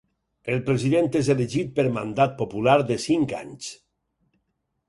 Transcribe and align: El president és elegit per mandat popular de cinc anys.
El 0.53 0.61
president 0.69 1.09
és 1.19 1.29
elegit 1.33 1.69
per 1.79 1.85
mandat 1.99 2.35
popular 2.41 2.79
de 2.93 3.01
cinc 3.07 3.37
anys. 3.43 3.73